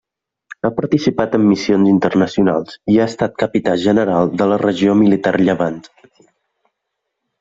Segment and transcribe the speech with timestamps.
[0.61, 5.81] Ha participat en missions internacionals i ha estat capità general de la Regió Militar Llevant.